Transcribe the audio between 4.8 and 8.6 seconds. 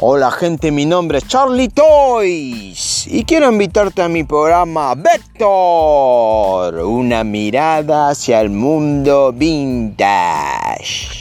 Vector, una mirada hacia el